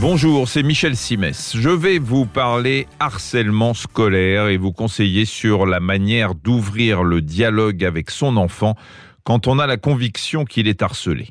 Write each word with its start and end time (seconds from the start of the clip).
Bonjour, 0.00 0.48
c'est 0.48 0.62
Michel 0.62 0.96
Simès. 0.96 1.56
Je 1.56 1.70
vais 1.70 1.98
vous 1.98 2.24
parler 2.24 2.86
harcèlement 3.00 3.74
scolaire 3.74 4.46
et 4.46 4.56
vous 4.56 4.70
conseiller 4.70 5.24
sur 5.24 5.66
la 5.66 5.80
manière 5.80 6.36
d'ouvrir 6.36 7.02
le 7.02 7.20
dialogue 7.20 7.84
avec 7.84 8.12
son 8.12 8.36
enfant 8.36 8.76
quand 9.24 9.48
on 9.48 9.58
a 9.58 9.66
la 9.66 9.76
conviction 9.76 10.44
qu'il 10.44 10.68
est 10.68 10.82
harcelé. 10.82 11.30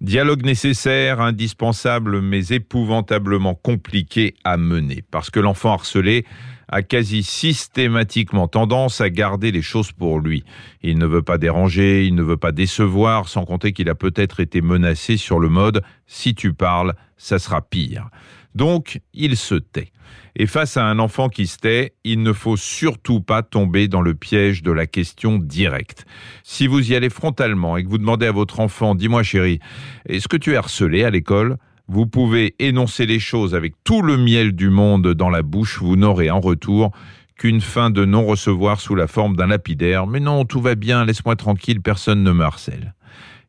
Dialogue 0.00 0.46
nécessaire, 0.46 1.20
indispensable, 1.20 2.22
mais 2.22 2.48
épouvantablement 2.48 3.54
compliqué 3.54 4.34
à 4.44 4.56
mener, 4.56 5.04
parce 5.10 5.28
que 5.28 5.40
l'enfant 5.40 5.74
harcelé 5.74 6.24
a 6.68 6.80
quasi 6.82 7.22
systématiquement 7.22 8.48
tendance 8.48 9.02
à 9.02 9.10
garder 9.10 9.52
les 9.52 9.60
choses 9.60 9.92
pour 9.92 10.20
lui. 10.20 10.42
Il 10.82 10.96
ne 10.96 11.04
veut 11.04 11.20
pas 11.20 11.36
déranger, 11.36 12.06
il 12.06 12.14
ne 12.14 12.22
veut 12.22 12.38
pas 12.38 12.52
décevoir, 12.52 13.28
sans 13.28 13.44
compter 13.44 13.74
qu'il 13.74 13.90
a 13.90 13.94
peut-être 13.94 14.40
été 14.40 14.62
menacé 14.62 15.18
sur 15.18 15.38
le 15.38 15.50
mode⁇ 15.50 15.78
si 16.06 16.34
tu 16.34 16.54
parles, 16.54 16.94
ça 17.18 17.38
sera 17.38 17.60
pire⁇ 17.60 18.08
donc, 18.54 19.00
il 19.14 19.36
se 19.36 19.54
tait. 19.54 19.92
Et 20.36 20.46
face 20.46 20.76
à 20.76 20.84
un 20.84 20.98
enfant 20.98 21.28
qui 21.28 21.46
se 21.46 21.58
tait, 21.58 21.94
il 22.04 22.22
ne 22.22 22.32
faut 22.32 22.56
surtout 22.56 23.20
pas 23.20 23.42
tomber 23.42 23.88
dans 23.88 24.00
le 24.00 24.14
piège 24.14 24.62
de 24.62 24.72
la 24.72 24.86
question 24.86 25.38
directe. 25.38 26.04
Si 26.42 26.66
vous 26.66 26.90
y 26.90 26.94
allez 26.94 27.10
frontalement 27.10 27.76
et 27.76 27.84
que 27.84 27.88
vous 27.88 27.98
demandez 27.98 28.26
à 28.26 28.32
votre 28.32 28.60
enfant, 28.60 28.94
dis-moi 28.94 29.22
chérie, 29.22 29.60
est-ce 30.06 30.28
que 30.28 30.36
tu 30.36 30.52
es 30.52 30.56
harcelé 30.56 31.04
à 31.04 31.10
l'école? 31.10 31.56
Vous 31.88 32.06
pouvez 32.06 32.54
énoncer 32.60 33.06
les 33.06 33.18
choses 33.18 33.54
avec 33.54 33.74
tout 33.82 34.02
le 34.02 34.16
miel 34.16 34.52
du 34.52 34.70
monde 34.70 35.12
dans 35.14 35.30
la 35.30 35.42
bouche, 35.42 35.78
vous 35.80 35.96
n'aurez 35.96 36.30
en 36.30 36.40
retour 36.40 36.92
qu'une 37.36 37.60
fin 37.60 37.90
de 37.90 38.04
non-recevoir 38.04 38.80
sous 38.80 38.94
la 38.94 39.06
forme 39.06 39.34
d'un 39.34 39.46
lapidaire. 39.46 40.06
Mais 40.06 40.20
non, 40.20 40.44
tout 40.44 40.60
va 40.60 40.74
bien, 40.74 41.04
laisse-moi 41.04 41.36
tranquille, 41.36 41.80
personne 41.80 42.22
ne 42.22 42.32
me 42.32 42.44
harcèle. 42.44 42.94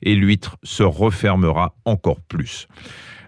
Et 0.02 0.16
l'huître 0.16 0.58
se 0.64 0.82
refermera 0.82 1.76
encore 1.86 2.22
plus. 2.22 2.68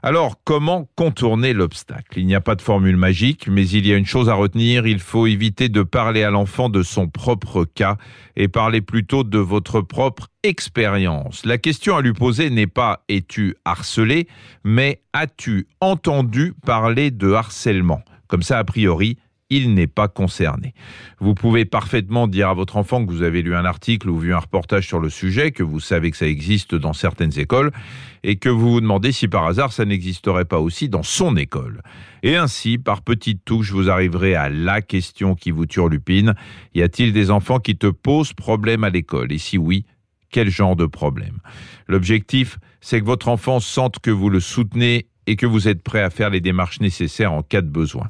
Alors, 0.06 0.36
comment 0.44 0.90
contourner 0.98 1.54
l'obstacle? 1.54 2.20
Il 2.20 2.26
n'y 2.26 2.36
a 2.36 2.42
pas 2.42 2.56
de 2.56 2.62
formule 2.62 2.98
magique, 2.98 3.48
mais 3.48 3.66
il 3.70 3.88
y 3.88 3.94
a 3.94 3.96
une 3.96 4.06
chose 4.06 4.28
à 4.28 4.34
retenir, 4.34 4.86
il 4.86 5.00
faut 5.00 5.28
éviter 5.28 5.70
de 5.70 5.82
parler 5.82 6.24
à 6.24 6.30
l'enfant 6.30 6.68
de 6.68 6.84
son 6.84 7.08
propre 7.08 7.64
cas 7.64 7.96
et 8.36 8.50
parler 8.50 8.82
plutôt 8.82 9.24
de 9.24 9.38
votre 9.38 9.80
propre 9.80 10.28
expérience. 10.44 11.46
La 11.46 11.58
question 11.58 11.96
à 11.96 12.02
lui 12.02 12.12
poser 12.12 12.50
n'est 12.50 12.68
pas 12.68 13.06
es-tu 13.08 13.56
harcelé, 13.64 14.28
mais 14.66 15.02
as-tu 15.14 15.68
entendu 15.80 16.54
parler 16.66 17.10
de 17.10 17.32
harcèlement? 17.32 18.02
Comme 18.28 18.44
ça, 18.44 18.60
a 18.60 18.64
priori, 18.66 19.18
il 19.54 19.76
n'est 19.76 19.88
pas 19.88 20.08
concerné. 20.08 20.74
Vous 21.20 21.36
pouvez 21.36 21.64
parfaitement 21.64 22.28
dire 22.28 22.50
à 22.50 22.56
votre 22.56 22.76
enfant 22.76 23.06
que 23.06 23.12
vous 23.12 23.22
avez 23.22 23.44
lu 23.44 23.56
un 23.56 23.66
article 23.66 24.10
ou 24.10 24.18
vu 24.18 24.34
un 24.34 24.40
reportage 24.40 24.88
sur 24.88 25.00
le 25.00 25.10
sujet, 25.10 25.52
que 25.52 25.62
vous 25.62 25.80
savez 25.80 26.10
que 26.10 26.18
ça 26.18 26.28
existe 26.28 26.74
dans 26.74 26.94
certaines 26.94 27.38
écoles, 27.38 27.72
et 28.24 28.38
que 28.38 28.50
vous 28.50 28.72
vous 28.72 28.82
demandez 28.82 29.12
si 29.12 29.28
par 29.28 29.46
hasard 29.46 29.72
ça 29.72 29.86
n'existerait 29.86 30.46
pas 30.46 30.60
aussi 30.60 30.90
dans 30.90 31.04
son 31.04 31.36
école. 31.38 31.84
Et 32.24 32.36
ainsi, 32.36 32.80
par 32.80 33.04
petites 33.04 33.46
touches, 33.46 33.72
vous 33.72 33.92
arriverez 33.92 34.34
à 34.34 34.50
la 34.50 34.82
question 34.82 35.36
qui 35.36 35.52
vous 35.52 35.68
turlupine. 35.68 36.34
Y 36.74 36.82
a-t-il 36.82 37.14
des 37.14 37.30
enfants 37.30 37.60
qui 37.60 37.78
te 37.78 37.88
posent 37.88 38.34
problème 38.34 38.84
à 38.84 38.90
l'école? 38.90 39.32
Et 39.32 39.38
si 39.38 39.60
oui, 39.60 39.86
quel 40.32 40.50
genre 40.50 40.76
de 40.76 40.88
problème? 40.88 41.38
L'objectif, 41.88 42.58
c'est 42.82 43.00
que 43.00 43.06
votre 43.06 43.28
enfant 43.28 43.60
sente 43.60 44.00
que 44.00 44.10
vous 44.10 44.30
le 44.30 44.40
soutenez 44.40 45.06
et 45.28 45.36
que 45.36 45.46
vous 45.46 45.68
êtes 45.68 45.82
prêt 45.82 46.02
à 46.02 46.10
faire 46.10 46.30
les 46.30 46.42
démarches 46.42 46.80
nécessaires 46.80 47.34
en 47.34 47.44
cas 47.44 47.62
de 47.62 47.70
besoin. 47.70 48.10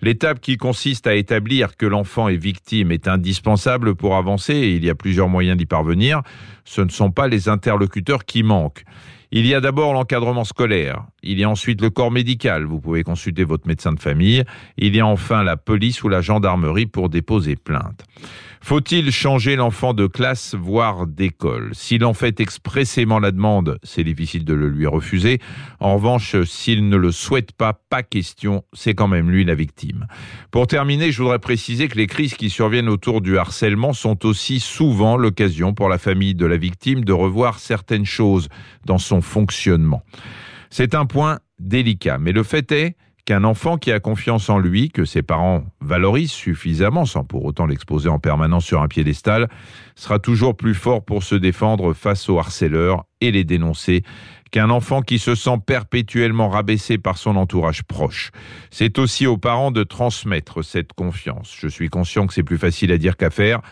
L'étape 0.00 0.40
qui 0.40 0.56
consiste 0.56 1.06
à 1.06 1.14
établir 1.14 1.76
que 1.76 1.86
l'enfant 1.86 2.28
est 2.28 2.36
victime 2.36 2.92
est 2.92 3.08
indispensable 3.08 3.94
pour 3.94 4.16
avancer 4.16 4.54
et 4.54 4.74
il 4.74 4.84
y 4.84 4.90
a 4.90 4.94
plusieurs 4.94 5.28
moyens 5.28 5.56
d'y 5.56 5.66
parvenir. 5.66 6.22
Ce 6.64 6.80
ne 6.80 6.90
sont 6.90 7.10
pas 7.10 7.28
les 7.28 7.48
interlocuteurs 7.48 8.24
qui 8.24 8.42
manquent. 8.42 8.84
Il 9.34 9.46
y 9.46 9.54
a 9.54 9.62
d'abord 9.62 9.94
l'encadrement 9.94 10.44
scolaire, 10.44 11.06
il 11.22 11.38
y 11.38 11.44
a 11.44 11.48
ensuite 11.48 11.80
le 11.80 11.88
corps 11.88 12.10
médical, 12.10 12.64
vous 12.64 12.80
pouvez 12.80 13.02
consulter 13.02 13.44
votre 13.44 13.66
médecin 13.66 13.94
de 13.94 13.98
famille, 13.98 14.44
il 14.76 14.94
y 14.94 15.00
a 15.00 15.06
enfin 15.06 15.42
la 15.42 15.56
police 15.56 16.02
ou 16.02 16.10
la 16.10 16.20
gendarmerie 16.20 16.84
pour 16.84 17.08
déposer 17.08 17.56
plainte. 17.56 18.04
Faut-il 18.64 19.10
changer 19.10 19.56
l'enfant 19.56 19.92
de 19.92 20.06
classe, 20.06 20.54
voire 20.54 21.08
d'école? 21.08 21.70
S'il 21.72 22.04
en 22.04 22.14
fait 22.14 22.38
expressément 22.38 23.18
la 23.18 23.32
demande, 23.32 23.76
c'est 23.82 24.04
difficile 24.04 24.44
de 24.44 24.54
le 24.54 24.68
lui 24.68 24.86
refuser. 24.86 25.40
En 25.80 25.94
revanche, 25.94 26.40
s'il 26.44 26.88
ne 26.88 26.96
le 26.96 27.10
souhaite 27.10 27.50
pas, 27.50 27.72
pas 27.72 28.04
question, 28.04 28.62
c'est 28.72 28.94
quand 28.94 29.08
même 29.08 29.30
lui 29.30 29.44
la 29.44 29.56
victime. 29.56 30.06
Pour 30.52 30.68
terminer, 30.68 31.10
je 31.10 31.20
voudrais 31.20 31.40
préciser 31.40 31.88
que 31.88 31.98
les 31.98 32.06
crises 32.06 32.34
qui 32.34 32.50
surviennent 32.50 32.88
autour 32.88 33.20
du 33.20 33.36
harcèlement 33.36 33.94
sont 33.94 34.24
aussi 34.24 34.60
souvent 34.60 35.16
l'occasion 35.16 35.74
pour 35.74 35.88
la 35.88 35.98
famille 35.98 36.36
de 36.36 36.46
la 36.46 36.56
victime 36.56 37.04
de 37.04 37.12
revoir 37.12 37.58
certaines 37.58 38.06
choses 38.06 38.48
dans 38.84 38.98
son 38.98 39.21
fonctionnement. 39.22 40.02
C'est 40.70 40.94
un 40.94 41.06
point 41.06 41.38
délicat, 41.58 42.18
mais 42.18 42.32
le 42.32 42.42
fait 42.42 42.70
est 42.72 42.96
qu'un 43.24 43.44
enfant 43.44 43.78
qui 43.78 43.92
a 43.92 44.00
confiance 44.00 44.50
en 44.50 44.58
lui, 44.58 44.90
que 44.90 45.04
ses 45.04 45.22
parents 45.22 45.64
valorisent 45.80 46.32
suffisamment, 46.32 47.04
sans 47.04 47.24
pour 47.24 47.44
autant 47.44 47.66
l'exposer 47.66 48.08
en 48.08 48.18
permanence 48.18 48.64
sur 48.64 48.82
un 48.82 48.88
piédestal, 48.88 49.48
sera 49.94 50.18
toujours 50.18 50.56
plus 50.56 50.74
fort 50.74 51.04
pour 51.04 51.22
se 51.22 51.36
défendre 51.36 51.92
face 51.92 52.28
aux 52.28 52.38
harceleurs 52.38 53.04
et 53.20 53.30
les 53.30 53.44
dénoncer 53.44 54.02
qu'un 54.50 54.70
enfant 54.70 55.02
qui 55.02 55.18
se 55.18 55.34
sent 55.34 55.58
perpétuellement 55.64 56.48
rabaissé 56.48 56.98
par 56.98 57.16
son 57.16 57.36
entourage 57.36 57.84
proche. 57.84 58.32
C'est 58.70 58.98
aussi 58.98 59.26
aux 59.26 59.38
parents 59.38 59.70
de 59.70 59.84
transmettre 59.84 60.62
cette 60.62 60.92
confiance. 60.92 61.56
Je 61.58 61.68
suis 61.68 61.88
conscient 61.88 62.26
que 62.26 62.34
c'est 62.34 62.42
plus 62.42 62.58
facile 62.58 62.92
à 62.92 62.98
dire 62.98 63.16
qu'à 63.16 63.30
faire, 63.30 63.62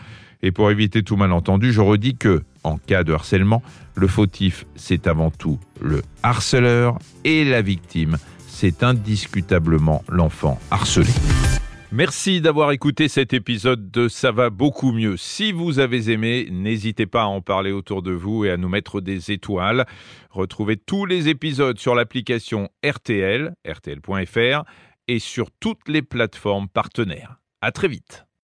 et 0.43 0.51
pour 0.51 0.71
éviter 0.71 1.03
tout 1.03 1.15
malentendu, 1.15 1.71
je 1.71 1.81
redis 1.81 2.15
que, 2.15 2.43
en 2.63 2.77
cas 2.77 3.03
de 3.03 3.13
harcèlement, 3.13 3.61
le 3.95 4.07
fautif, 4.07 4.65
c'est 4.75 5.07
avant 5.07 5.31
tout 5.31 5.59
le 5.79 6.01
harceleur 6.23 6.97
et 7.23 7.43
la 7.43 7.61
victime, 7.61 8.17
c'est 8.47 8.83
indiscutablement 8.83 10.03
l'enfant 10.09 10.59
harcelé. 10.69 11.11
Merci 11.93 12.39
d'avoir 12.39 12.71
écouté 12.71 13.09
cet 13.09 13.33
épisode 13.33 13.91
de 13.91 14.07
Ça 14.07 14.31
va 14.31 14.49
beaucoup 14.49 14.93
mieux. 14.93 15.17
Si 15.17 15.51
vous 15.51 15.79
avez 15.79 16.09
aimé, 16.09 16.47
n'hésitez 16.49 17.05
pas 17.05 17.23
à 17.23 17.25
en 17.25 17.41
parler 17.41 17.73
autour 17.73 18.01
de 18.01 18.11
vous 18.11 18.45
et 18.45 18.51
à 18.51 18.55
nous 18.55 18.69
mettre 18.69 19.01
des 19.01 19.31
étoiles. 19.31 19.85
Retrouvez 20.29 20.77
tous 20.77 21.05
les 21.05 21.27
épisodes 21.27 21.77
sur 21.77 21.93
l'application 21.93 22.69
RTL, 22.85 23.53
rtl.fr 23.67 24.63
et 25.09 25.19
sur 25.19 25.51
toutes 25.59 25.89
les 25.89 26.01
plateformes 26.01 26.69
partenaires. 26.69 27.41
À 27.59 27.73
très 27.73 27.89
vite. 27.89 28.25